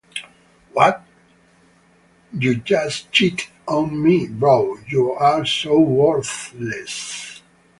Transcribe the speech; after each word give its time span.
What?! 0.73 1.03
You 2.33 2.55
just 2.55 3.11
cheated 3.11 3.49
on 3.67 4.01
me, 4.01 4.25
bro, 4.25 4.77
you 4.87 5.11
are 5.11 5.45
so 5.45 5.77
worthless. 5.79 7.43